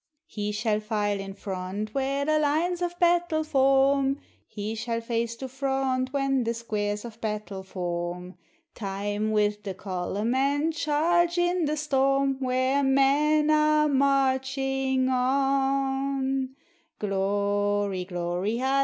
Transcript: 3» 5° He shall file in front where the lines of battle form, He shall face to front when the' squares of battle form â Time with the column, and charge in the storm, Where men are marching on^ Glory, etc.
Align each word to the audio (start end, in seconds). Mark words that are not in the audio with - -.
3» 0.33 0.33
5° 0.33 0.35
He 0.35 0.51
shall 0.51 0.79
file 0.79 1.19
in 1.19 1.33
front 1.35 1.93
where 1.93 2.25
the 2.25 2.39
lines 2.39 2.81
of 2.81 2.97
battle 2.97 3.43
form, 3.43 4.19
He 4.47 4.73
shall 4.73 4.99
face 4.99 5.35
to 5.35 5.47
front 5.47 6.11
when 6.11 6.43
the' 6.43 6.55
squares 6.55 7.05
of 7.05 7.21
battle 7.21 7.61
form 7.61 8.31
â 8.31 8.35
Time 8.73 9.29
with 9.31 9.61
the 9.61 9.75
column, 9.75 10.33
and 10.33 10.73
charge 10.73 11.37
in 11.37 11.65
the 11.65 11.77
storm, 11.77 12.39
Where 12.39 12.81
men 12.81 13.51
are 13.51 13.87
marching 13.87 15.05
on^ 15.05 16.49
Glory, 16.97 18.01
etc. 18.01 18.57